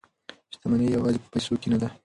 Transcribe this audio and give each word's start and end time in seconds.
شتمني 0.53 0.87
یوازې 0.95 1.17
په 1.23 1.27
پیسو 1.33 1.53
کې 1.61 1.67
نه 1.73 1.77
ده. 1.81 1.89